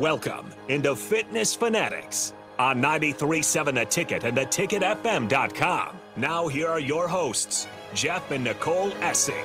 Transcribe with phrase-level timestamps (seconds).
[0.00, 6.00] Welcome into Fitness Fanatics on 93.7 The Ticket and theticketfm.com.
[6.16, 9.44] Now here are your hosts, Jeff and Nicole Essig.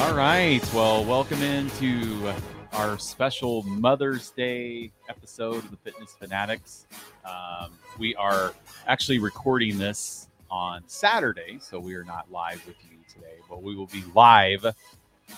[0.00, 0.62] All right.
[0.72, 2.32] Well, welcome into
[2.72, 6.86] our special Mother's Day episode of the Fitness Fanatics.
[7.26, 8.54] Um, we are
[8.86, 13.76] actually recording this on Saturday, so we are not live with you today, but we
[13.76, 14.64] will be live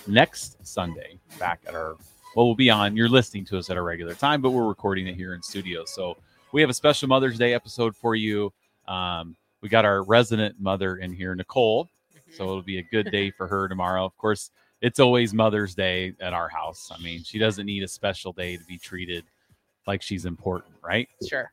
[0.06, 1.96] next Sunday back at our
[2.34, 2.96] well, we'll be on.
[2.96, 5.84] You're listening to us at a regular time, but we're recording it here in studio.
[5.84, 6.16] So
[6.52, 8.52] we have a special Mother's Day episode for you.
[8.86, 11.84] Um, we got our resident mother in here, Nicole.
[11.84, 12.32] Mm-hmm.
[12.34, 14.04] So it'll be a good day for her tomorrow.
[14.04, 16.90] Of course, it's always Mother's Day at our house.
[16.92, 19.24] I mean, she doesn't need a special day to be treated
[19.86, 21.08] like she's important, right?
[21.28, 21.52] Sure.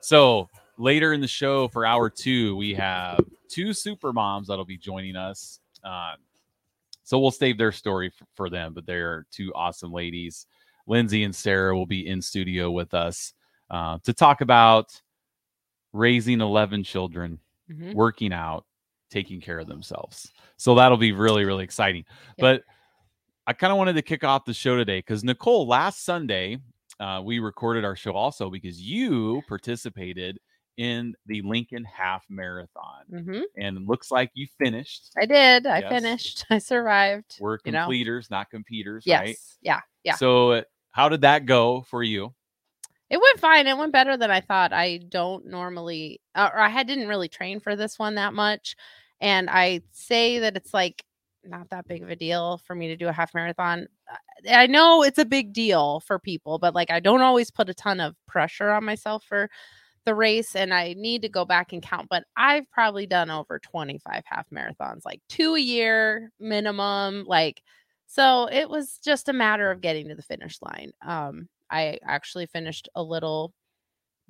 [0.00, 4.78] So later in the show for hour two, we have two super moms that'll be
[4.78, 5.60] joining us.
[5.84, 6.16] Um,
[7.10, 10.46] so we'll save their story for, for them, but they're two awesome ladies.
[10.86, 13.32] Lindsay and Sarah will be in studio with us
[13.68, 14.92] uh, to talk about
[15.92, 17.94] raising 11 children, mm-hmm.
[17.94, 18.64] working out,
[19.10, 20.30] taking care of themselves.
[20.56, 22.04] So that'll be really, really exciting.
[22.38, 22.62] But
[23.44, 26.58] I kind of wanted to kick off the show today because Nicole, last Sunday,
[27.00, 30.38] uh, we recorded our show also because you participated
[30.80, 33.04] in the Lincoln Half Marathon.
[33.12, 33.42] Mm-hmm.
[33.58, 35.10] And looks like you finished.
[35.20, 35.66] I did.
[35.66, 35.90] I yes.
[35.90, 36.46] finished.
[36.50, 37.36] I survived.
[37.38, 38.38] We're completers, know.
[38.38, 39.20] not competers, yes.
[39.20, 39.36] right?
[39.60, 39.80] Yeah.
[40.04, 40.14] Yeah.
[40.14, 42.34] So, uh, how did that go for you?
[43.10, 43.66] It went fine.
[43.66, 44.72] It went better than I thought.
[44.72, 48.74] I don't normally, or I had, didn't really train for this one that much.
[49.20, 51.04] And I say that it's like
[51.44, 53.86] not that big of a deal for me to do a half marathon.
[54.10, 57.68] Uh, I know it's a big deal for people, but like I don't always put
[57.68, 59.50] a ton of pressure on myself for
[60.04, 63.58] the race and I need to go back and count, but I've probably done over
[63.58, 67.24] 25 half marathons, like two a year minimum.
[67.26, 67.62] Like,
[68.06, 70.92] so it was just a matter of getting to the finish line.
[71.06, 73.52] Um, I actually finished a little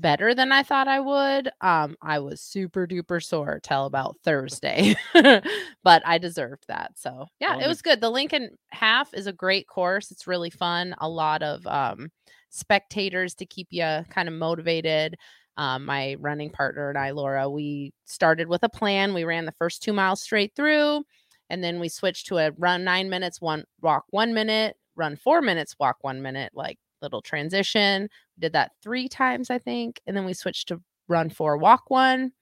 [0.01, 1.51] better than I thought I would.
[1.61, 6.93] Um, I was super duper sore till about Thursday, but I deserved that.
[6.97, 8.01] So yeah, it was good.
[8.01, 10.11] The Lincoln half is a great course.
[10.11, 10.95] It's really fun.
[10.99, 12.11] A lot of um
[12.49, 15.17] spectators to keep you kind of motivated
[15.61, 19.13] um, my running partner and I, Laura, we started with a plan.
[19.13, 21.05] We ran the first two miles straight through,
[21.51, 25.43] and then we switched to a run nine minutes, one walk one minute, run four
[25.43, 28.09] minutes, walk one minute, like little transition.
[28.39, 31.91] We did that three times, I think, and then we switched to run four, walk
[31.91, 32.33] one, and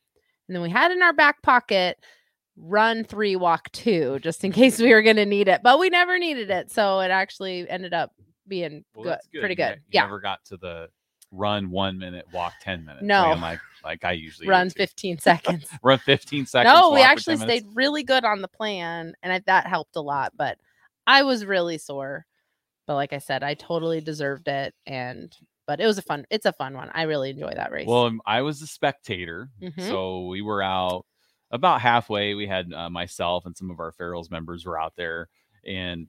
[0.54, 1.98] then we had in our back pocket
[2.56, 5.90] run three, walk two, just in case we were going to need it, but we
[5.90, 8.12] never needed it, so it actually ended up
[8.46, 9.78] being well, good, good, pretty good.
[9.88, 10.88] You yeah, never got to the
[11.30, 13.04] run one minute, walk 10 minutes.
[13.04, 15.66] No, like, like I usually run 15 seconds.
[15.82, 16.72] run 15 seconds.
[16.72, 20.32] No, we actually stayed really good on the plan and I, that helped a lot.
[20.36, 20.58] But
[21.06, 22.26] I was really sore.
[22.86, 24.74] But like I said, I totally deserved it.
[24.86, 25.34] And,
[25.66, 26.90] but it was a fun, it's a fun one.
[26.94, 27.86] I really enjoy that race.
[27.86, 29.50] Well, um, I was a spectator.
[29.60, 29.88] Mm-hmm.
[29.88, 31.04] So we were out
[31.50, 32.34] about halfway.
[32.34, 35.28] We had uh, myself and some of our Farrell's members were out there.
[35.66, 36.08] And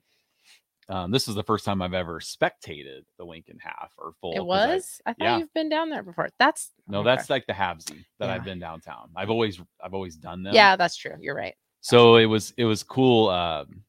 [0.90, 4.32] um, this is the first time I've ever spectated the Lincoln half or full.
[4.34, 5.00] It was.
[5.06, 5.38] I, I thought yeah.
[5.38, 6.30] you've been down there before.
[6.38, 7.04] That's no, okay.
[7.06, 8.34] that's like the halvesy that yeah.
[8.34, 9.10] I've been downtown.
[9.14, 10.52] I've always, I've always done them.
[10.52, 11.14] Yeah, that's true.
[11.20, 11.54] You're right.
[11.80, 13.82] So it was, it was cool um,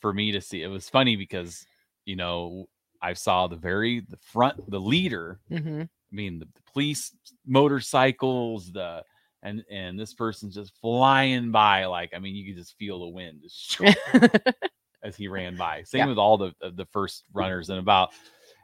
[0.00, 0.62] for me to see.
[0.62, 1.66] It was funny because
[2.06, 2.68] you know
[3.02, 5.38] I saw the very the front, the leader.
[5.50, 5.82] Mm-hmm.
[5.82, 7.14] I mean, the, the police
[7.46, 9.02] motorcycles, the
[9.42, 13.08] and and this person's just flying by like I mean you could just feel the
[13.08, 13.78] wind just
[15.06, 15.82] as he ran by.
[15.84, 16.06] Same yeah.
[16.06, 17.70] with all the the first runners.
[17.70, 18.10] And about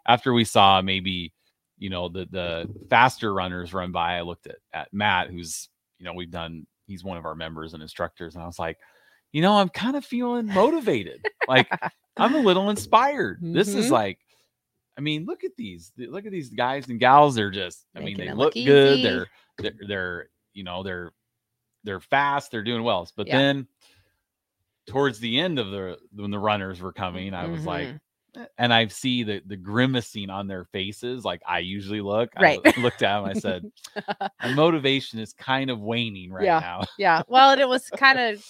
[0.07, 1.33] after we saw maybe
[1.79, 6.05] you know the the faster runners run by, I looked at at Matt, who's you
[6.05, 6.67] know we've done.
[6.87, 8.77] He's one of our members and instructors, and I was like,
[9.31, 11.25] you know, I'm kind of feeling motivated.
[11.49, 11.69] like
[12.17, 13.39] I'm a little inspired.
[13.39, 13.55] Mm-hmm.
[13.55, 13.95] This is mm-hmm.
[13.95, 14.19] like.
[14.99, 15.91] I mean, look at these.
[15.97, 17.35] Look at these guys and gals.
[17.35, 17.87] They're just.
[17.97, 19.03] I Making mean, they look, look good.
[19.03, 19.27] They're,
[19.59, 19.73] they're.
[19.89, 20.29] They're.
[20.53, 20.83] You know.
[20.83, 21.13] They're.
[21.85, 22.51] They're fast.
[22.51, 23.09] They're doing well.
[23.17, 23.39] But yeah.
[23.39, 23.69] then
[24.87, 27.69] towards the end of the when the runners were coming, I was mm-hmm.
[27.69, 27.89] like,
[28.37, 32.31] eh, and I see the the grimacing on their faces, like I usually look.
[32.41, 32.61] Right.
[32.65, 33.25] I looked at them.
[33.25, 33.71] I said,
[34.43, 36.61] "My motivation is kind of waning right yeah.
[36.61, 37.23] now." yeah.
[37.29, 38.45] Well, and it was kind of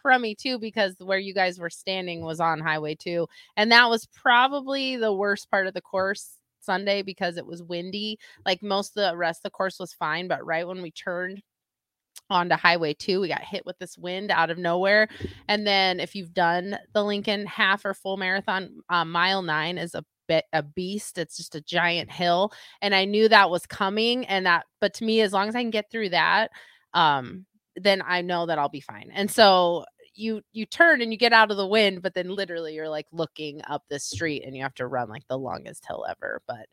[0.00, 3.26] crummy too because where you guys were standing was on Highway Two,
[3.56, 8.18] and that was probably the worst part of the course Sunday because it was windy.
[8.44, 11.42] Like most of the rest of the course was fine, but right when we turned
[12.30, 13.20] onto Highway 2.
[13.20, 15.08] We got hit with this wind out of nowhere.
[15.48, 19.94] And then if you've done the Lincoln half or full marathon, uh, mile nine is
[19.94, 21.18] a bit a beast.
[21.18, 22.52] It's just a giant hill.
[22.82, 24.26] And I knew that was coming.
[24.26, 26.50] And that, but to me, as long as I can get through that,
[26.94, 27.46] um,
[27.76, 29.10] then I know that I'll be fine.
[29.12, 29.84] And so
[30.14, 33.06] you you turn and you get out of the wind, but then literally you're like
[33.12, 36.40] looking up the street and you have to run like the longest hill ever.
[36.48, 36.66] But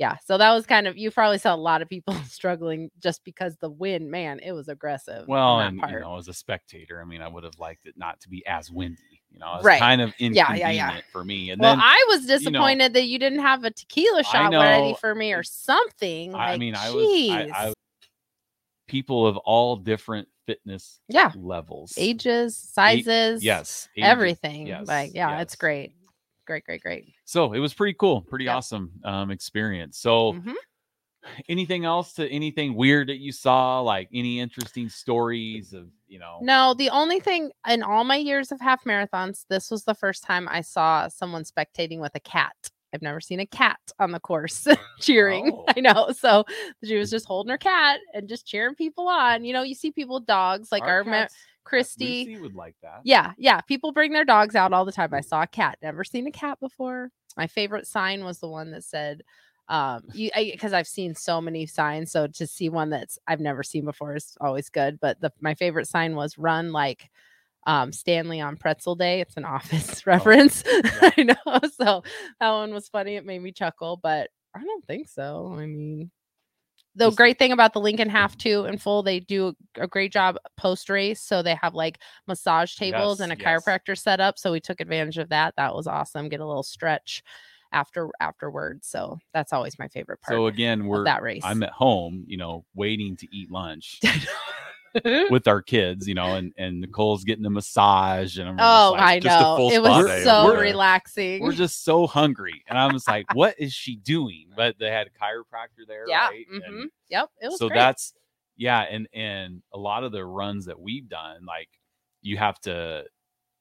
[0.00, 3.22] yeah, so that was kind of you probably saw a lot of people struggling just
[3.22, 5.28] because the wind, man, it was aggressive.
[5.28, 8.18] Well, and you know, as a spectator, I mean, I would have liked it not
[8.22, 8.96] to be as windy.
[9.30, 9.78] You know, it's Right.
[9.78, 11.00] kind of Yeah, inconvenient yeah, yeah.
[11.12, 11.50] for me.
[11.50, 14.94] And well, then I was know, disappointed that you didn't have a tequila shot ready
[14.94, 16.34] for me or something.
[16.34, 17.66] I like, mean, I was, I.
[17.68, 17.72] I,
[18.88, 24.66] people of all different fitness yeah, levels, ages, sizes, yes, ages, everything.
[24.66, 25.92] yes, like, yeah, it's great,
[26.50, 27.14] great, great, great.
[27.24, 29.98] So it was pretty cool, pretty awesome um, experience.
[29.98, 30.54] So, Mhm.
[31.48, 36.38] anything else to anything weird that you saw, like any interesting stories of, you know,
[36.42, 40.24] No, the only thing in all my years of half marathons, this was the first
[40.24, 42.56] time I saw someone spectating with a cat.
[42.92, 44.66] I've never seen a cat on the course
[45.00, 45.52] cheering.
[45.54, 45.64] Oh.
[45.76, 46.10] I know.
[46.10, 46.44] So
[46.82, 49.44] she was just holding her cat and just cheering people on.
[49.44, 52.24] You know, you see people with dogs like our, ma- cats, Christy.
[52.26, 53.00] Lucy would like that.
[53.04, 53.60] Yeah, yeah.
[53.60, 55.12] People bring their dogs out all the time.
[55.14, 55.78] I saw a cat.
[55.82, 57.10] Never seen a cat before.
[57.36, 59.22] My favorite sign was the one that said,
[59.68, 62.10] um, you because I've seen so many signs.
[62.10, 64.98] So to see one that's I've never seen before is always good.
[65.00, 67.08] But the my favorite sign was run like
[67.66, 69.20] um Stanley on pretzel day.
[69.20, 70.64] It's an office reference.
[70.66, 71.60] I know.
[71.80, 72.02] So
[72.40, 73.14] that one was funny.
[73.14, 75.54] It made me chuckle, but I don't think so.
[75.56, 76.10] I mean,
[77.00, 80.36] the great thing about the Lincoln Half Two in full, they do a great job
[80.56, 81.20] post race.
[81.20, 83.64] So they have like massage tables and a Yes, yes.
[83.64, 84.38] chiropractor set up.
[84.38, 85.54] So we took advantage of that.
[85.56, 86.28] That was awesome.
[86.28, 87.22] Get a little stretch
[87.72, 88.86] after afterwards.
[88.88, 91.42] So that's always my favorite part So again, we're that race.
[91.44, 94.00] I'm at home, you know, waiting to eat lunch
[95.30, 98.92] with our kids, you know, and and Nicole's getting a massage, and I'm just oh,
[98.92, 99.56] like, I just a know.
[99.56, 100.60] full It was so over there.
[100.60, 101.42] relaxing.
[101.42, 104.46] we're just so hungry, and I was like, what is she doing?
[104.56, 106.28] But they had a chiropractor there, yeah.
[106.28, 106.46] right?
[106.52, 107.28] And hmm Yep.
[107.42, 107.78] It was so great.
[107.78, 108.14] that's
[108.56, 111.68] yeah, and and a lot of the runs that we've done, like
[112.22, 113.04] you have to,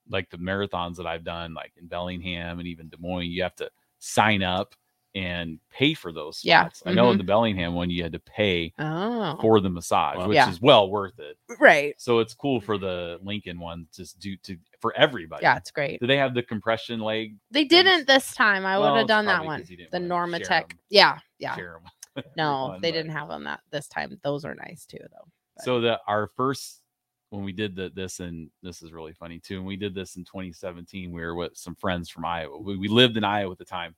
[0.10, 3.56] like the marathons that I've done, like in Bellingham and even Des Moines, you have
[3.56, 4.76] to sign up
[5.16, 6.42] and pay for those.
[6.44, 6.84] Yeah, spots.
[6.86, 7.18] I know in mm-hmm.
[7.20, 10.28] the Bellingham one you had to pay oh, for the massage, Wow.
[10.28, 10.50] which Yeah.
[10.50, 11.38] is well worth it.
[11.60, 11.96] right.
[11.98, 15.44] So it's cool for the Lincoln one just do to for everybody.
[15.44, 16.00] Yeah, it's great.
[16.00, 17.36] Do they have the compression leg?
[17.52, 18.66] They didn't this time.
[18.66, 19.60] I would have done that probably one.
[19.62, 20.48] 'cause you didn't The wanna NormaTec.
[20.48, 20.68] share 'em.
[20.90, 21.20] Yeah.
[21.40, 21.56] Yeah.
[21.56, 22.24] Share 'em.
[22.36, 24.20] No, Fun, they but- didn't have them that this time.
[24.24, 25.28] Those are nice too, though.
[25.56, 26.82] but- So the our first
[27.30, 29.58] when we did the, this and this is really funny too.
[29.60, 32.58] When we did this in 2017, we were with some friends from Iowa.
[32.60, 33.96] We, we lived in Iowa at the time.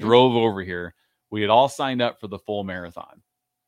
[0.00, 0.94] Drove over here.
[1.30, 3.22] We had all signed up for the full marathon,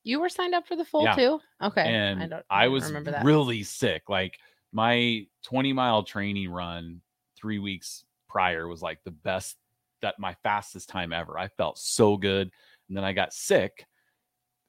[0.05, 1.15] You were signed up for the full Yeah.
[1.15, 1.41] too.
[1.63, 3.25] Okay, and I, don't, don't was remember that.
[3.25, 4.09] really sick.
[4.09, 4.39] Like
[4.73, 7.01] my 20 mile training run
[7.37, 9.57] three weeks prior was like the best
[10.01, 11.39] that my fastest time ever.
[11.39, 12.51] I felt so good,
[12.89, 13.87] and then I got sick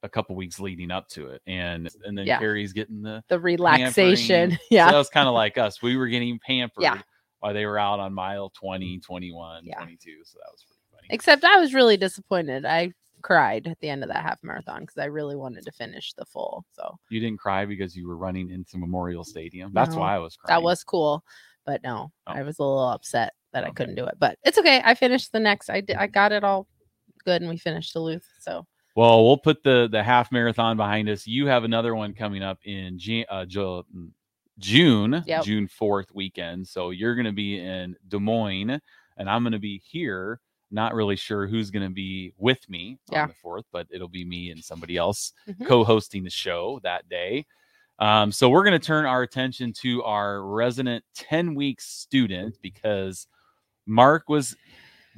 [0.03, 2.37] a couple weeks leading up to it, and and then Yeah.
[2.39, 4.49] Carrie's getting the the relaxation.
[4.51, 4.59] pampering.
[4.69, 4.87] Yeah.
[4.87, 5.81] So that was kind of like us.
[5.81, 7.01] We were getting pampered Yeah.
[7.39, 9.03] while they were out on mile 20, mm.
[9.03, 9.77] 21, Yeah.
[9.77, 10.19] 22.
[10.25, 10.63] So that was
[11.09, 12.65] Except I was really disappointed.
[12.65, 12.91] I
[13.21, 16.25] cried at the end of that half marathon because I really wanted to finish the
[16.25, 16.65] full.
[16.73, 19.71] So you didn't cry because you were running into Memorial Stadium.
[19.73, 20.59] That's No, why I was crying.
[20.59, 21.23] that was cool.
[21.65, 22.33] But no, Oh.
[22.33, 24.15] I was a little upset that I couldn't do it.
[24.19, 24.81] But it's okay.
[24.83, 25.69] I finished the next.
[25.69, 26.67] I did, I got it all
[27.23, 28.27] good and we finished Duluth.
[28.41, 28.65] So
[28.95, 31.25] Well, we'll put the the half marathon behind us.
[31.25, 33.83] You have another one coming up in uh, Ju-
[34.59, 35.43] June, Yep.
[35.45, 36.67] June 4th weekend.
[36.67, 38.79] So you're going to be in Des Moines
[39.17, 40.41] and I'm going to be here.
[40.73, 43.23] Not really sure who's going to be with me Yeah.
[43.23, 45.67] on the 4th, but it'll be me and somebody else Mhm.
[45.67, 47.45] co-hosting the show that day.
[47.99, 53.27] Um, so we're going to turn our attention to our resident 10 week student because
[53.85, 54.55] Mark was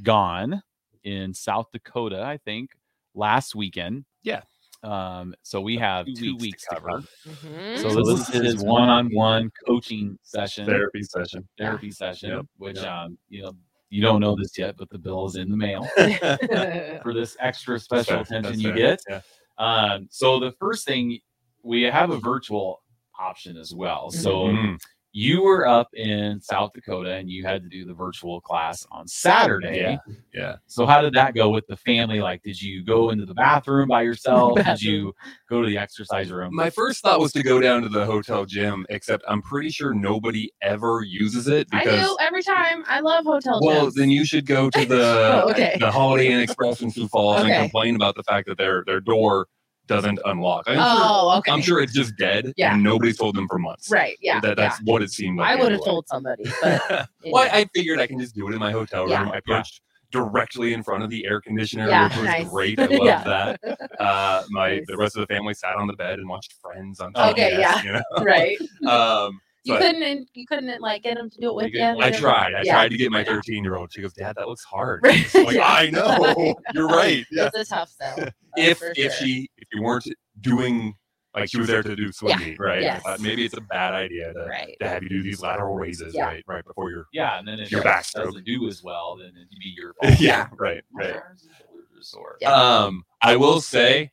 [0.04, 0.62] gone
[1.04, 2.72] in South Dakota, I think,
[3.14, 4.04] last weekend.
[4.24, 4.42] Yeah.
[4.84, 6.88] Um, so we have two two, weeks to weeks, to cover.
[6.90, 7.08] cover.
[7.28, 7.78] mhm.
[7.78, 11.48] So So this this is is his his one-on-one coaching session, Therapy session.
[11.58, 12.46] therapy session, Yep.
[12.58, 12.86] which Yep.
[12.92, 13.56] um, you know,
[13.90, 15.88] you don't know this yet, but the bill is in the mail
[17.04, 18.78] for this extra special That's attention That's you fair.
[18.78, 19.00] get.
[19.10, 19.22] Yeah.
[19.58, 21.20] Um, so the first thing
[21.64, 22.82] we have a virtual
[23.18, 24.12] option as well.
[24.12, 24.80] So Mhm.
[25.18, 29.08] You were up in South Dakota and you had to do the virtual class on
[29.08, 29.78] Saturday.
[29.78, 30.14] Yeah.
[30.34, 30.56] Yeah.
[30.68, 32.20] So how did that go with the family?
[32.20, 34.56] Like, did you go into the bathroom by yourself?
[34.62, 35.14] Did you
[35.50, 36.54] go to the exercise room?
[36.54, 39.94] My first thought was to go down to the hotel gym, except I'm pretty sure
[39.94, 42.08] nobody ever uses it I because.
[42.10, 42.84] do every time.
[42.86, 43.94] I love hotel Well, gyms.
[43.94, 45.78] then you should go to the Oh, okay.
[45.80, 47.52] the Holiday Inn Express in Sioux Falls Okay.
[47.54, 49.48] and complain about the fact that their their door
[49.88, 50.64] doesn't unlock.
[50.68, 51.52] I'm, sure, oh, okay.
[51.52, 52.74] I'm sure it's just dead, Yeah.
[52.74, 53.92] and nobody's told them for months.
[53.92, 54.18] Right.
[54.22, 54.40] Yeah.
[54.40, 55.48] That, that's what it seemed like.
[55.52, 58.60] I would have told somebody, but well, I figured I can just do it in
[58.60, 59.12] my hotel room.
[59.12, 59.30] Yeah.
[59.30, 59.58] I Yeah.
[59.62, 62.48] perched directly in front of the air conditioner, Yeah, which was nice.
[62.50, 62.80] great.
[62.80, 63.24] I love Yeah.
[63.24, 63.80] that.
[64.00, 64.86] Uh, my Nice.
[64.88, 67.82] the rest of the family sat on the bed and watched Friends on Okay, yeah.
[67.84, 68.04] You know?
[68.24, 68.58] right.
[68.88, 70.30] um, You But- couldn't.
[70.36, 71.80] You couldn't like get him to do it with you.
[71.80, 72.54] could- I tried.
[72.54, 72.74] I Yeah.
[72.74, 73.92] tried to get my 13 year old.
[73.92, 75.02] She goes, Dad, that looks hard.
[75.04, 75.26] Right.
[75.34, 75.68] Like, Yeah.
[75.68, 76.56] I know.
[76.74, 77.26] You're right.
[77.32, 77.48] Yeah.
[77.54, 78.30] It's a tough sell.
[78.58, 80.08] If for if she you weren't
[80.42, 80.96] doing
[81.36, 82.56] like she was there to do swimming, Yeah.
[82.60, 82.82] right?
[82.82, 83.04] Yes.
[83.04, 84.76] thought maybe it's a bad idea to, right.
[84.80, 86.26] to have you do these lateral raises, Yeah.
[86.28, 86.44] right?
[86.48, 88.24] Right before you're Yeah, and then if Your it backstroke.
[88.26, 90.20] doesn't do as well, then it'd be your fault.
[90.20, 91.16] yeah, right, right.
[91.18, 92.38] arms and shoulders are sore.
[92.40, 92.54] Yeah.
[92.54, 94.12] Um, I will say,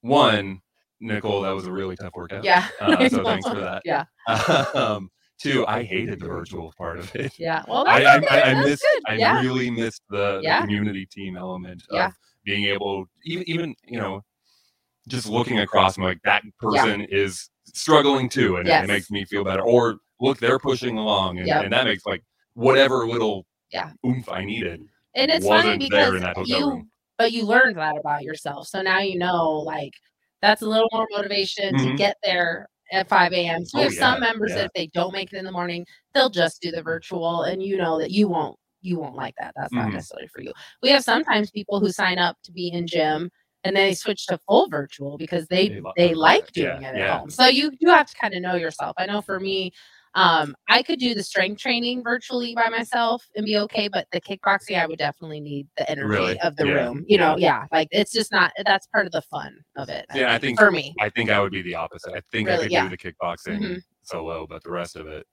[0.00, 0.60] one,
[1.00, 2.42] Nicole, that was a really tough workout.
[2.42, 2.66] Yeah.
[2.80, 3.82] Uh, so thanks for that.
[3.84, 4.04] Yeah.
[4.74, 7.38] Um, two, I hated the virtual part of it.
[7.38, 7.62] Yeah.
[7.68, 8.26] Well, I, that's I, okay.
[8.42, 8.82] I, I That's missed.
[8.94, 9.02] good.
[9.06, 9.40] I yeah.
[9.40, 12.12] really missed the, the community team element of
[12.44, 14.24] being able, even, even you know,
[15.08, 18.84] just looking across, I'm like that person is struggling too, and it- Yes.
[18.84, 19.62] it makes me feel better.
[19.62, 21.64] Or look, they're pushing along, and, Yep.
[21.64, 22.22] and that makes like
[22.54, 23.92] whatever little Yeah.
[24.06, 24.84] oomph I needed.
[25.14, 26.90] and it's funny wasn't there because in that hotel you, room.
[27.16, 28.68] but you learned that about yourself.
[28.68, 29.92] So now you know, like,
[30.42, 31.96] that's a little more motivation to Mhm.
[31.96, 33.64] get there at 5 a.m.
[33.64, 34.58] So we Oh, have some members yeah.
[34.58, 35.84] that if they don't make it in the morning,
[36.14, 38.56] they'll just do the virtual, and you know that you won't.
[38.80, 39.54] You won't like that.
[39.56, 39.94] That's not Mhm.
[39.94, 40.52] necessarily for you.
[40.82, 43.28] We have sometimes people who sign up to be in gym
[43.68, 46.94] and then they switch to full virtual because they They they like Yeah, doing it
[46.94, 47.18] at yeah.
[47.18, 47.30] home.
[47.30, 48.94] So you do have to kind of know yourself.
[48.98, 49.72] I know for me,
[50.14, 54.20] um, I could do the strength training virtually by myself and be okay, but the
[54.22, 56.40] kickboxing, I would definitely need the energy Really?
[56.40, 57.04] of the Yeah, room.
[57.06, 58.52] You know, yeah, like it's just not.
[58.64, 60.06] That's part of the fun of it.
[60.14, 62.14] Yeah, I think for me, I think I would be the opposite.
[62.14, 62.88] I think I could Yeah.
[62.88, 63.82] do the kickboxing Mhm.
[64.02, 65.26] solo, but the rest of it,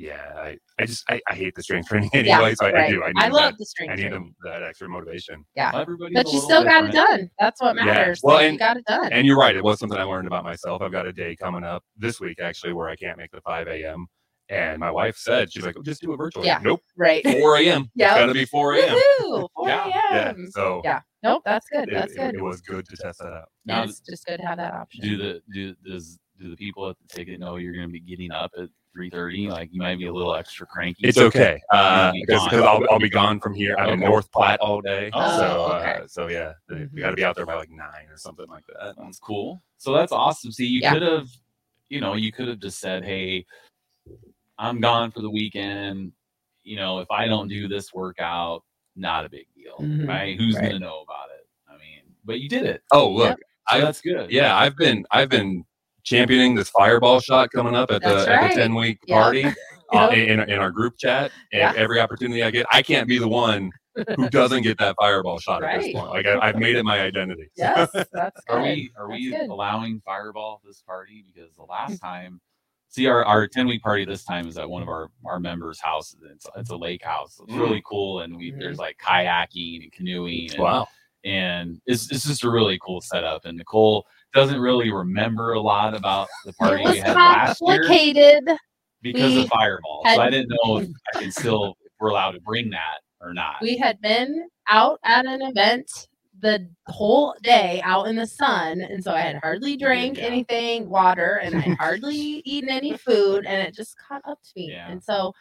[0.00, 2.54] yeah, I, I just I, I hate the strength training anyway.
[2.54, 3.02] so I, I do.
[3.04, 3.58] I need I love that.
[3.58, 5.44] the strength I need them, that extra motivation.
[5.54, 7.30] Yeah, Everybody's but a you little still got it done.
[7.38, 7.84] That's what Yeah.
[7.84, 8.20] matters.
[8.22, 9.12] Well, Like, you and- got it done.
[9.12, 9.54] And you're right.
[9.54, 10.80] It was something I learned about myself.
[10.82, 13.68] I've got a day coming up this week actually where I can't make the 5
[13.68, 14.06] a.m.
[14.48, 16.46] And my wife said she's like, oh, just do it virtually.
[16.46, 16.58] Yeah.
[16.62, 16.80] Nope.
[16.96, 17.22] right.
[17.24, 17.88] 4 a.m.
[17.94, 18.10] Yep.
[18.10, 18.98] It's got to be 4 a.m.
[19.20, 19.48] Woohoo!
[19.54, 20.32] 4 Yeah, Yeah.
[20.50, 21.00] So Yeah.
[21.22, 21.88] Nope, that's good.
[21.88, 22.34] it, That's it- good.
[22.36, 23.48] it was good to test that out.
[23.66, 25.02] Now, it's just good to have that option.
[25.04, 28.00] do the do does do the people at the ticket know you're going to be
[28.00, 29.48] getting up at 3:30?
[29.50, 31.06] Like you might be a little extra cranky.
[31.06, 32.62] It's okay You'll be because gone.
[32.64, 33.76] I'll, I'll be gone from here.
[33.78, 34.04] I'm in Okay.
[34.08, 35.10] North Platte all day.
[35.14, 35.44] Oh, so
[35.78, 36.00] okay.
[36.02, 38.64] uh, so yeah, we got to be out there by like nine or something like
[38.66, 38.96] that.
[38.98, 39.62] That's cool.
[39.78, 40.52] So that's awesome.
[40.52, 40.92] See, you Yeah.
[40.94, 41.28] could have,
[41.88, 43.46] you know, you could have just said, "Hey,
[44.58, 46.12] I'm gone for the weekend.
[46.62, 48.64] You know, if I don't do this workout,
[48.96, 50.06] not a big deal, Mhm.
[50.06, 50.36] right?
[50.36, 50.64] Who's Right.
[50.72, 51.48] gonna know about it?
[51.68, 52.82] I mean, but you did it.
[52.92, 53.38] Oh look,
[53.70, 54.30] So I that's good.
[54.30, 55.64] yeah, I've been I've been
[56.04, 59.16] championing this fireball shot coming up at the That's at the ten week Yep.
[59.22, 59.52] party uh,
[59.92, 60.12] Yep.
[60.12, 61.32] in in our group chat.
[61.52, 61.72] Yeah.
[61.76, 63.70] every opportunity I get, I can't be the one
[64.16, 65.94] who doesn't get that fireball shot at this Right.
[65.94, 66.10] point.
[66.10, 67.50] Like I, I've made it my identity.
[67.56, 68.54] Yes, that's good.
[68.54, 69.48] Are we are That's we good.
[69.50, 71.24] allowing fireball this party?
[71.26, 72.40] Because the last time,
[72.88, 75.80] see our our ten week party this time is at one of our our members'
[75.80, 76.16] houses.
[76.32, 77.38] It's it's a lake house.
[77.42, 77.58] It's Mm.
[77.60, 80.50] really cool, and we there's like kayaking and canoeing.
[80.52, 80.86] And, Wow.
[81.24, 83.44] and it's it's just a really cool setup.
[83.44, 87.82] And Nicole doesn't really remember a lot about the party we had last year
[89.02, 90.02] because We of fireball.
[90.04, 92.98] had- so I didn't know if I can still if we're allowed to bring that
[93.20, 93.56] or not.
[93.60, 95.90] We had been out at an event
[96.38, 100.24] the whole day out in the sun, and so I had hardly drank Yeah.
[100.24, 104.70] anything, water, and I hardly eaten any food, and it just caught up to me.
[104.70, 104.90] Yeah.
[104.90, 105.34] And so,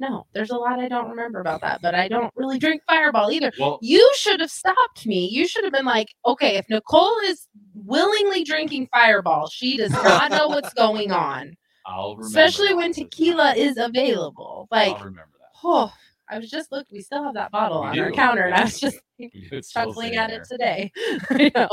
[0.00, 3.30] no, there's a lot I don't remember about that, but I don't really drink Fireball
[3.30, 3.52] either.
[3.58, 5.28] well, You should have stopped me.
[5.28, 10.30] You should have been like, okay, if Nicole is willingly drinking Fireball, she does not
[10.30, 14.68] know what's going on, I'll remember especially when tequila is available.
[14.70, 15.58] Like, I'll remember that.
[15.64, 15.92] oh,
[16.30, 16.86] I was just look.
[16.90, 18.98] We still have that bottle on our counter, and I was just
[19.72, 20.40] chuckling at there.
[20.42, 20.92] it today.
[21.38, 21.68] you know,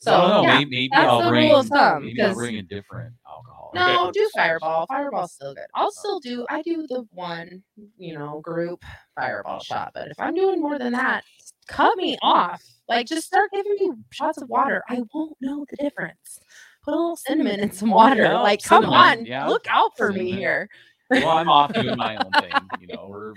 [0.00, 0.58] So, don't know, yeah.
[0.58, 3.70] maybe, maybe I'll bring rule of thumb, maybe I'll bring a different alcohol.
[3.74, 4.86] No, do Fireball.
[4.86, 5.66] Fireball's still good.
[5.74, 6.44] I'll still do.
[6.50, 7.62] I do the one,
[7.98, 9.92] you know, group Fireball shot.
[9.94, 11.24] But if I'm doing more than that,
[11.68, 12.62] cut me off.
[12.88, 14.82] Like, just start giving me shots of water.
[14.88, 16.40] I won't know the difference.
[16.84, 18.22] Put a little cinnamon in some water.
[18.22, 19.46] Yeah, like, come on, yeah.
[19.46, 20.68] look out for me here.
[21.10, 22.52] Well, I'm off doing my own thing.
[22.80, 23.34] You know, we're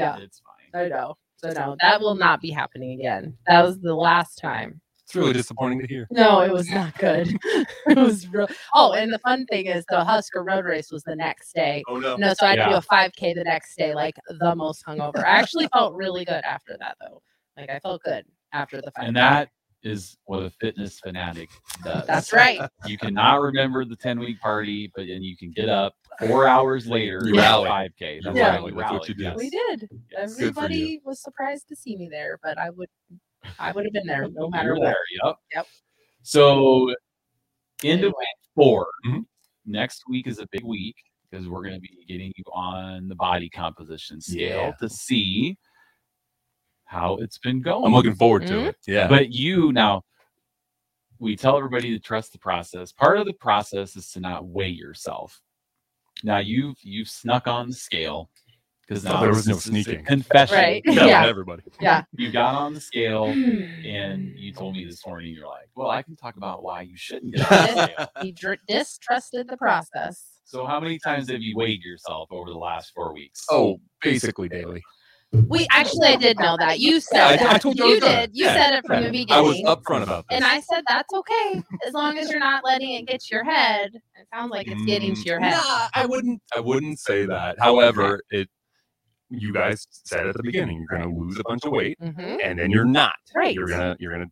[0.00, 0.18] Yeah.
[0.18, 0.84] it's fine.
[0.84, 1.16] I know.
[1.36, 3.36] So no, that will not be happening again.
[3.46, 4.80] That was the last time.
[5.04, 6.06] It's really disappointing to hear.
[6.12, 7.36] No, it was not good.
[7.44, 8.46] it was real.
[8.74, 11.82] Oh, and the fun thing is the Husker Road Race was the next day.
[11.88, 12.14] Oh no.
[12.16, 15.24] No, so I had to do a 5K the next day, like the most hungover.
[15.24, 17.22] I actually felt really good after that, though.
[17.56, 19.08] Like I felt good after the 5K.
[19.08, 19.48] And that
[19.82, 21.48] is what a fitness fanatic
[21.82, 22.06] does.
[22.06, 22.60] That's right.
[22.86, 25.94] You cannot remember the 10 week party, but then you can get up
[26.26, 27.68] four hours later You and rally.
[27.68, 28.20] 5K.
[28.22, 28.52] That's Yeah.
[28.58, 29.22] how you That's what you do.
[29.24, 29.36] yes.
[29.36, 29.88] We did.
[30.10, 30.34] Yes.
[30.34, 30.48] Good for you.
[30.48, 32.88] Everybody was surprised to see me there, but I would,
[33.58, 34.84] I would have been there no You matter were what.
[34.86, 35.36] there, Yep.
[35.54, 35.66] Yep.
[36.22, 36.88] So,
[37.82, 38.12] into Anyway.
[38.18, 39.24] week 4 Mhm.
[39.64, 40.96] next week is a big week
[41.30, 44.36] because we're going to be getting you on the body composition scale
[44.66, 44.72] Yeah.
[44.80, 45.56] to see
[46.84, 47.86] how it's been going.
[47.86, 48.66] I'm looking forward to Mhm.
[48.68, 48.76] it.
[48.86, 49.06] Yeah.
[49.08, 50.04] But you now,
[51.18, 52.92] we tell everybody to trust the process.
[52.92, 55.40] Part of the process is to not weigh yourself.
[56.24, 58.30] Now you've you've snuck on the scale
[58.86, 60.04] because Oh, there was no sneaking.
[60.04, 60.56] confession.
[60.56, 60.82] Right.
[60.84, 61.24] Tell Yeah.
[61.26, 61.62] everybody.
[61.80, 62.02] Yeah.
[62.16, 64.36] You got on the scale and hmm.
[64.36, 67.34] you told me this morning you're like, well, I can talk about why you shouldn't
[67.34, 68.08] get on the scale.
[68.22, 70.24] He dr- distrusted the process.
[70.44, 73.46] So how many times have you weighed yourself over the last four weeks?
[73.50, 74.82] Oh, basically daily.
[75.32, 76.80] We actually, I did know that.
[76.80, 77.62] You Yeah, said I- I that.
[77.62, 78.20] told you you was gonna.
[78.26, 78.30] did.
[78.34, 79.06] You Yeah, said it from yeah.
[79.06, 79.32] the beginning.
[79.32, 80.36] I was upfront about this.
[80.36, 83.44] And I said that's okay as long as you're not letting it get to your
[83.44, 83.90] head.
[83.94, 85.52] It sounds like it's getting to your head.
[85.52, 86.42] Nah, I wouldn't.
[86.56, 87.58] I wouldn't say that.
[87.60, 88.48] However, it.
[89.32, 92.36] You guys said at the beginning you're going to lose a bunch of weight, hmm
[92.42, 93.14] and then you're not.
[93.32, 93.54] Right.
[93.54, 94.26] You're gonna you're gonna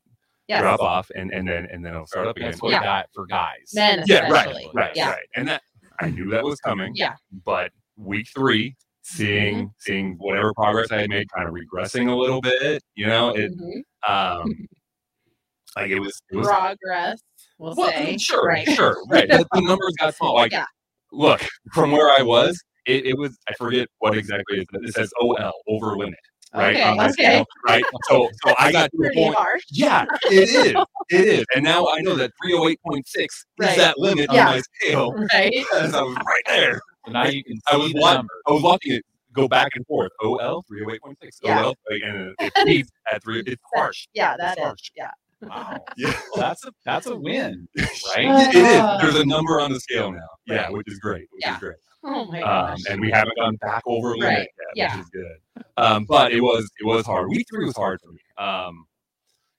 [0.48, 0.60] Yes.
[0.62, 2.50] drop off, and and then and then it'll start up again.
[2.50, 2.82] That's what Yeah.
[2.82, 3.70] Got for guys.
[3.74, 5.10] Men yeah, right, right, Yeah.
[5.10, 5.26] right.
[5.36, 5.62] And that
[6.00, 6.92] I knew that was coming.
[6.96, 7.14] Yeah.
[7.44, 8.74] But week three,
[9.08, 12.82] seeing seeing whatever progress I had made, kind of regressing a little bit.
[12.94, 13.82] You know, it Mhm.
[14.08, 14.44] um,
[15.76, 17.20] like it was it was Progress,
[17.58, 18.16] we'll, Well, say.
[18.20, 18.68] sure, Right.
[18.68, 19.28] sure, right.
[19.28, 20.34] The, numbers got small.
[20.34, 20.64] Like, Yeah.
[21.12, 21.40] look,
[21.72, 23.36] from where I was, it, it was.
[23.48, 24.90] I forget what exactly it is.
[24.90, 26.18] It says OL over limit,
[26.54, 26.74] right?
[26.76, 27.12] Okay, my okay.
[27.12, 27.84] scale, right.
[28.08, 29.34] So, so I got to a Pretty point.
[29.36, 29.62] harsh.
[29.70, 30.84] Yeah, it is.
[31.10, 31.44] It is.
[31.54, 34.46] And now I know that 308.6 is that limit Yeah.
[34.48, 35.12] on my scale.
[35.32, 35.52] Right.
[35.54, 36.80] Because I was right there.
[37.06, 38.32] So now you can I was the wa- number.
[38.46, 40.10] I was watching it go back and forth.
[40.22, 41.14] OL 308.6.
[41.42, 41.64] Yeah.
[41.66, 43.42] OL and it peaks at three.
[43.46, 44.06] It's harsh.
[44.14, 44.64] Yeah, It's that is.
[44.64, 44.90] harsh.
[44.96, 45.10] Yeah.
[45.42, 45.78] Wow.
[45.96, 46.08] Yeah.
[46.34, 48.54] Well, that's a that's a win, right?
[48.54, 49.00] It is.
[49.00, 50.18] There's a number on the scale now.
[50.46, 50.72] Yeah, Right.
[50.72, 51.28] which is great.
[51.30, 51.54] Which Yeah.
[51.54, 51.76] is great.
[52.04, 52.80] Oh my um, gosh.
[52.90, 54.96] and we haven't gone back over limit Right, yet, yeah.
[54.96, 55.64] which is good.
[55.76, 57.28] Um, but it was it was hard.
[57.28, 58.86] Week three was hard for me Um,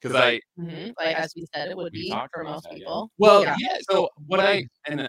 [0.01, 0.93] because I Mhm.
[0.97, 2.77] Like as we said, it would be talked for most that, yeah.
[2.79, 3.11] people.
[3.17, 3.55] well Yeah.
[3.59, 3.77] yeah.
[3.89, 5.07] So what I and uh,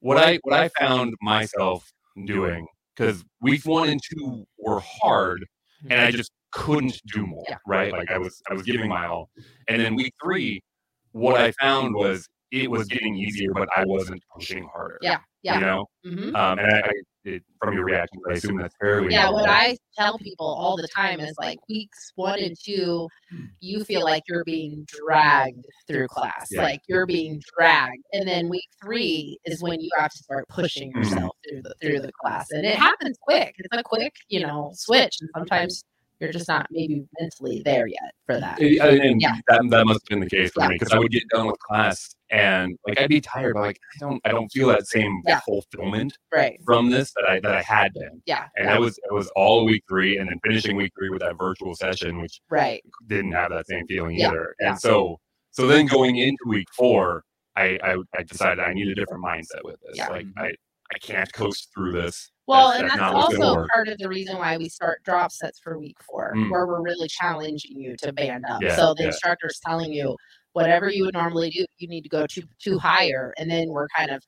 [0.00, 1.90] what I what I found myself
[2.24, 5.44] doing because week one and two were hard,
[5.90, 7.44] and I just couldn't do more.
[7.48, 7.56] Yeah.
[7.66, 9.30] Right, like I was I was giving my all,
[9.68, 10.60] and then week three,
[11.12, 14.98] what I found was it was getting easier, but I wasn't pushing harder.
[15.02, 15.18] Yeah.
[15.42, 15.54] yeah.
[15.54, 15.66] You Yeah.
[15.66, 16.92] know, hmm um, and I, I
[17.28, 19.12] it, from your reaction, I assume that's fairly.
[19.12, 19.40] Yeah, normal.
[19.40, 23.08] what I tell people all the time is like weeks one and two,
[23.60, 26.48] you feel like you're being dragged through class.
[26.50, 26.62] Yeah.
[26.62, 28.02] Like you're being dragged.
[28.12, 30.96] And then week three is when you have to start pushing Mhm.
[30.96, 32.50] yourself through the through the class.
[32.50, 33.54] And it happens quick.
[33.58, 35.16] It's a quick, you know, switch.
[35.20, 35.84] And sometimes
[36.20, 38.58] you're just not maybe mentally there yet for that.
[38.60, 39.36] And and Yeah.
[39.48, 40.68] that, that must have been the case for Yeah.
[40.68, 43.78] me because I would get done with class and like I'd be tired, but like
[43.94, 45.40] I don't I don't feel that same Yeah.
[45.40, 46.60] fulfillment Right.
[46.64, 48.20] from this that I that I had been.
[48.26, 48.46] Yeah.
[48.56, 51.38] And that was it was all week three and then finishing week three with that
[51.38, 52.82] virtual session, which Right.
[53.06, 54.54] didn't have that same feeling Yeah, either.
[54.60, 54.70] yeah.
[54.70, 55.18] And so
[55.50, 57.24] so then going into week four,
[57.56, 59.96] I, I I decided I need a different mindset with this.
[59.96, 60.08] Yeah.
[60.08, 60.52] Like I
[60.94, 62.30] I can't coast through this.
[62.46, 64.70] Well, That's- and that's that's not what's gonna also part of the reason why we
[64.70, 66.50] start drop sets for week four, Mm.
[66.50, 68.62] where we're really challenging you to band up.
[68.62, 69.08] Yeah, so the yeah.
[69.08, 70.16] instructor's telling you
[70.52, 73.88] whatever you would normally do, you need to go to too higher, and then we're
[73.96, 74.22] kind of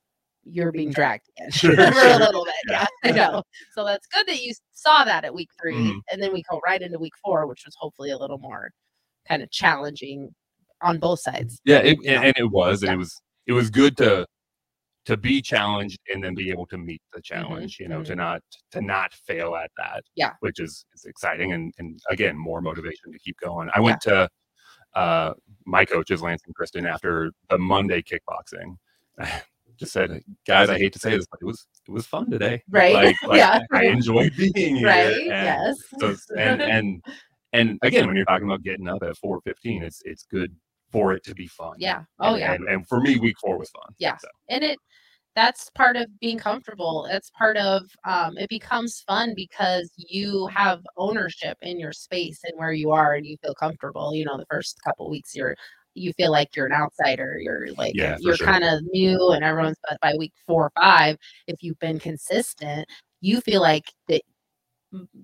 [0.44, 2.54] you're being dragged again Sure, for a little bit.
[2.68, 3.42] Yeah, I know.
[3.74, 6.00] So that's good that you saw that at week 3 Mhm.
[6.10, 8.70] and then we go right into week four, which was hopefully a little more
[9.28, 10.30] kind of challenging
[10.82, 11.60] on both sides.
[11.64, 13.14] Yeah, it, and, and it was, and it was
[13.46, 14.26] it was good to
[15.06, 17.78] to be challenged and then be able to meet the challenge.
[17.78, 18.16] You know, to mhm.
[18.16, 18.40] not
[18.72, 20.02] to not fail at that.
[20.16, 20.32] Yeah.
[20.40, 23.68] which is is exciting and and again more motivation to keep going.
[23.74, 24.28] I went to
[24.94, 25.34] uh
[25.66, 28.76] my coaches Lance and Kristen after the Monday kickboxing.
[29.76, 32.62] Just said, guys, I hate to say this, but it was it was fun today.
[32.68, 32.92] Right?
[32.94, 33.60] Like, like Yeah.
[33.72, 34.86] I enjoyed being here.
[34.86, 35.16] Right?
[35.16, 35.76] and yes.
[35.98, 37.04] so and and
[37.52, 40.54] and again, when you're talking about getting up at 4:15, it's it's good
[40.92, 41.74] for it to be fun.
[41.78, 42.02] Yeah.
[42.18, 42.52] Oh And- yeah.
[42.52, 43.94] And, and for me, week four was fun.
[43.98, 44.16] Yeah.
[44.18, 44.78] So, and it
[45.36, 50.80] that's part of being comfortable it's part of um, it becomes fun because you have
[50.96, 54.46] ownership in your space and where you are and you feel comfortable you know the
[54.50, 55.54] first couple weeks you're
[55.94, 58.46] you feel like you're an outsider you're like Yeah, you're sure.
[58.46, 61.16] kind of new and everyone's but by week four or five
[61.46, 62.86] if you've been consistent
[63.20, 64.22] you feel like that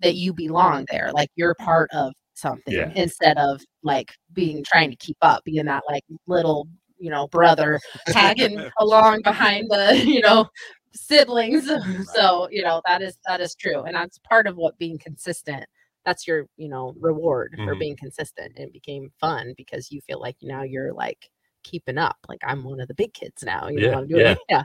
[0.03, 2.93] that you belong there like you're part of something Yeah.
[2.95, 7.81] instead of like being trying to keep up being that like little you know brother
[8.09, 10.47] tagging along behind the you know
[10.95, 11.71] siblings
[12.15, 15.65] so you know that is that is true and that's part of what being consistent
[16.05, 17.81] that's your you know reward for Mhm.
[17.81, 21.31] being consistent And it became fun because you feel like now you're like
[21.65, 24.21] keeping up like i'm one of the big kids now you Yeah, know I'm doing
[24.23, 24.31] yeah.
[24.33, 24.39] it.
[24.49, 24.63] yeah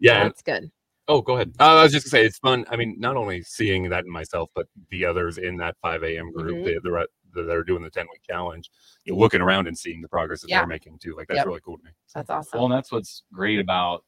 [0.00, 0.22] yeah.
[0.24, 0.70] that's good
[1.08, 1.52] Oh, go ahead.
[1.58, 2.64] uh, I was just gonna say it's fun.
[2.70, 6.30] I mean, not only seeing that in myself, but the others in that 5 a.m.
[6.30, 6.64] group Mhm.
[6.64, 8.70] the, the, that are doing the 10 week challenge.
[9.04, 10.60] You're looking around and seeing the progress that Yeah.
[10.60, 11.14] they're making too.
[11.16, 11.46] Like that's Yep.
[11.46, 11.90] really cool to me.
[12.14, 14.04] that's awesome Well, and that's what's great about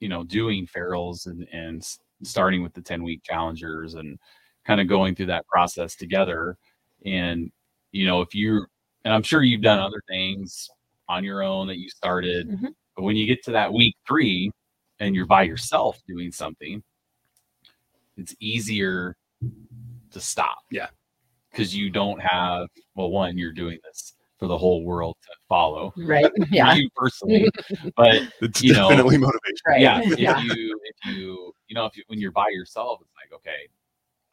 [0.00, 1.82] you know doing Farrell's and and
[2.22, 4.18] starting with the 10 week challengers and
[4.64, 6.56] kind of going through that process together
[7.04, 7.50] and
[7.92, 8.66] you know if you
[9.04, 10.68] and i'm sure you've done other things
[11.08, 12.74] on your own that you started Mhm.
[12.94, 14.50] but when you get to that week three
[14.98, 16.82] and you're by yourself doing something,
[18.16, 19.14] it's easier
[20.10, 20.56] to stop.
[20.70, 20.88] Yeah.
[21.56, 25.94] Because you don't have, well, one, you're doing this for the whole world to follow.
[25.96, 26.26] Right.
[26.50, 26.74] Yeah.
[26.74, 27.48] You personally.
[27.96, 29.56] but It's You know, definitely motivation.
[29.66, 29.80] Right.
[29.80, 30.38] yeah, if Yeah.
[30.42, 33.68] you if you you know if you when you're by yourself, it's like, okay,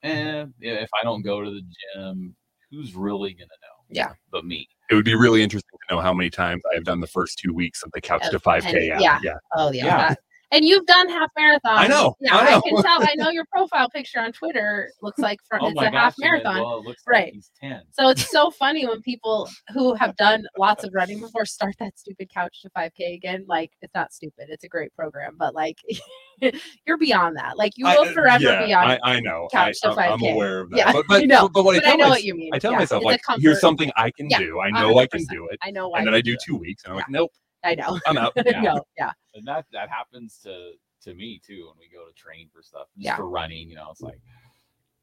[0.03, 1.61] eh, if I don't go to the
[1.95, 2.35] gym,
[2.69, 3.85] who's really gonna know?
[3.89, 4.11] Yeah.
[4.31, 4.67] But me.
[4.91, 7.39] It would be really interesting to know how many times I have done the first
[7.39, 8.65] two weeks of the couch to 5K.
[8.65, 9.01] any- app.
[9.01, 9.19] yeah.
[9.23, 9.33] yeah.
[9.55, 9.85] Oh yeah.
[9.85, 9.97] Yeah.
[10.09, 10.19] that-
[10.53, 11.59] and you've done half marathons.
[11.65, 13.01] I know, Yeah, I I, can tell.
[13.01, 16.13] I know your profile picture on Twitter looks like for, Oh it's a half gosh,
[16.17, 16.61] you guys, marathon.
[16.61, 17.25] Well, it looks Right.
[17.25, 17.81] like he's ten.
[17.91, 21.97] So it's so funny when people who have done lots of running before start that
[21.99, 23.43] stupid couch to 5K again.
[23.47, 24.45] Like it's not stupid.
[24.49, 25.77] It's a great program, but like
[26.85, 27.57] you're beyond that.
[27.57, 28.83] Like you I- will uh, forever yeah, be on.
[28.91, 29.47] I, I know.
[29.53, 30.33] I, couch to I'm, I'm 5K.
[30.33, 30.77] aware of that.
[30.77, 32.35] Yeah, But, but, you know, but what I but tell I know myself, what you
[32.35, 32.53] mean.
[32.53, 34.59] I tell Yeah, myself like, here's something I can Yeah, do.
[34.61, 35.57] I know I can do it.
[35.61, 35.99] I know why.
[35.99, 37.31] And then I do two weeks, and I'm like, nope,
[37.63, 37.99] I know.
[38.05, 38.33] I'm out.
[38.45, 38.61] Yeah.
[38.61, 39.11] no, yeah.
[39.33, 42.87] And that that happens to to me too when we go to train for stuff,
[42.95, 43.15] just Yeah.
[43.15, 43.69] for running.
[43.69, 44.19] You know, it's like,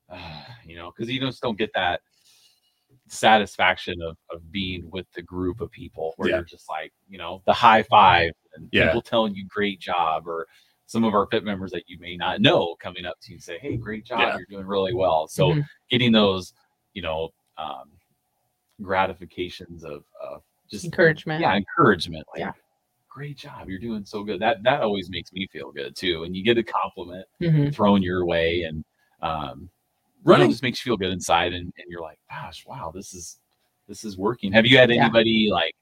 [0.09, 2.01] uh, you know, because you just don't get that
[3.09, 6.37] satisfaction of of being with the group of people where Yeah.
[6.37, 8.87] you're just like, you know, the high five and Yeah.
[8.89, 10.47] people telling you great job or
[10.87, 13.43] some of our fit members that you may not know coming up to you and
[13.43, 14.37] say, Hey, great job, Yeah.
[14.39, 15.29] you're doing really well.
[15.29, 15.65] So Mhm.
[15.89, 16.53] getting those,
[16.95, 17.93] you know, um,
[18.83, 21.41] gratifications of, of just Encouragement.
[21.41, 22.27] yeah, encouragement.
[22.29, 22.53] Like, Yeah.
[23.11, 24.41] Great job, you're doing so good.
[24.41, 26.23] That that always makes me feel good too.
[26.25, 27.75] And you get a compliment Mhm.
[27.75, 28.85] thrown your way, and
[29.21, 29.69] um,
[30.25, 30.51] running Running.
[30.51, 33.39] just makes you feel good inside, and, and you're like, gosh, wow, this is
[33.89, 34.53] this is working.
[34.53, 35.03] Have you had Yeah.
[35.03, 35.75] anybody like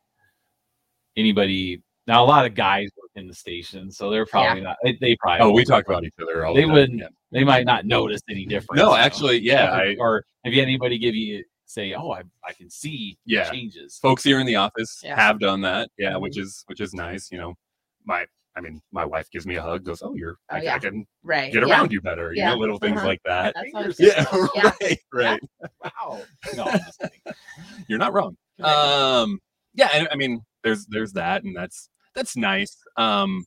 [1.17, 1.83] anybody?
[2.07, 4.77] Now a lot of guys work in the station, so they're probably not.
[4.83, 7.09] They, they probably Oh, we won't talk about each other all They the wouldn't- yeah.
[7.31, 8.79] They might not notice any difference.
[8.79, 8.97] No, you know?
[8.97, 9.69] actually, yeah.
[9.77, 13.17] Or, I, or have you had anybody give you say, oh, I I can see
[13.27, 13.49] Yeah.
[13.51, 13.99] changes.
[13.99, 15.15] folks here in the office Yeah.
[15.17, 15.91] have done that.
[15.99, 16.23] Yeah, Mhm.
[16.23, 17.31] which is which is nice.
[17.31, 17.55] You know,
[18.05, 18.27] my
[18.57, 20.75] I mean, my wife gives me a hug, goes, "Oh, you're Oh, I, yeah.
[20.75, 21.53] I can Right.
[21.53, 21.73] get yeah.
[21.75, 22.51] around you better." You Yeah.
[22.51, 23.07] know, little things Uh-huh.
[23.07, 23.55] like that.
[23.55, 24.25] That's always Yeah.
[24.57, 24.73] Yeah.
[24.81, 25.41] right, right.
[25.85, 26.23] Wow.
[26.57, 27.21] No, I'm just kidding.
[27.87, 28.37] You're not wrong.
[28.59, 28.73] Right.
[28.73, 29.39] Um,
[29.75, 32.77] yeah, and I mean, there's there's that, and that's that's nice.
[32.97, 33.45] Um,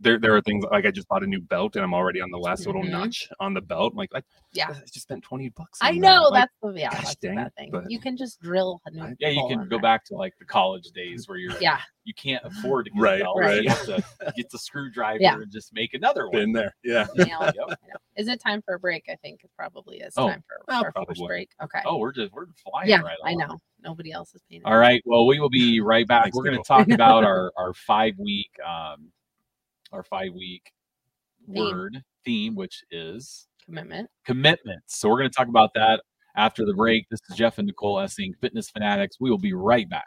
[0.00, 2.30] there there are things like I just bought a new belt, and I'm already on
[2.30, 2.90] the last little Mhm.
[2.90, 3.92] notch on the belt.
[3.92, 4.68] I'm like, I, Yeah.
[4.70, 5.78] I just spent twenty bucks.
[5.82, 6.30] I know that.
[6.30, 7.70] Like, that's the yeah, gosh that's dang bad thing.
[7.70, 9.78] but- You can just drill a new I- Yeah, you can go there.
[9.80, 11.80] back to like the college days where you're Yeah.
[12.04, 13.38] you can't afford to get Right, a belt.
[13.38, 13.56] right.
[13.56, 15.34] so You have to get the screwdriver Yeah.
[15.34, 16.32] and just make another one.
[16.32, 16.74] been there.
[16.84, 17.06] Yeah.
[17.16, 17.54] Nail it.
[17.56, 17.68] Yep.
[17.68, 17.74] Know.
[18.16, 19.04] Is it time for a break?
[19.10, 20.28] I think it probably is Oh.
[20.28, 21.50] time for Oh, our first break.
[21.62, 21.80] Okay.
[21.84, 23.48] Oh, we're just we're flying yeah, right I along.
[23.48, 23.58] know.
[23.82, 24.62] Nobody else is paying.
[24.64, 25.02] All right.
[25.04, 26.24] Well, we will be right back.
[26.24, 29.12] Thanks, we're going to talk about our our five week um
[29.92, 30.72] our five week
[31.46, 31.54] Theme.
[31.54, 34.08] word theme, which is commitment.
[34.24, 34.82] Commitment.
[34.86, 36.02] So we're going to talk about that
[36.36, 37.06] after the break.
[37.10, 39.16] This is Jeff and Nicole Essig, Fitness Fanatics.
[39.20, 40.06] We will be right back.